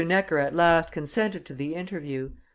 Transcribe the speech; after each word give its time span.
Necker 0.03 0.39
at 0.39 0.55
last 0.55 0.91
consented 0.91 1.45
to 1.45 1.53
the 1.53 1.75
interview. 1.75 2.31